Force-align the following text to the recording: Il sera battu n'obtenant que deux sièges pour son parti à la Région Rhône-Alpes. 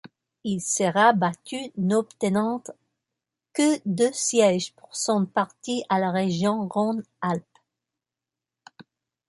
Il 0.43 0.61
sera 0.63 1.13
battu 1.13 1.59
n'obtenant 1.77 2.63
que 3.53 3.79
deux 3.87 4.11
sièges 4.13 4.73
pour 4.73 4.95
son 4.95 5.27
parti 5.27 5.83
à 5.89 5.99
la 5.99 6.09
Région 6.09 6.67
Rhône-Alpes. 6.67 7.45